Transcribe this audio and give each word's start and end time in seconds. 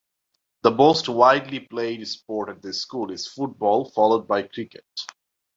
The 0.63 0.71
most 0.71 1.09
widely 1.09 1.59
played 1.59 2.07
sport 2.07 2.49
at 2.49 2.63
the 2.63 2.73
School 2.73 3.11
is 3.11 3.27
football, 3.27 3.91
followed 3.91 4.27
by 4.27 4.41
cricket. 4.41 4.87